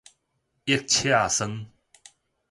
[0.65, 1.63] 溢刺酸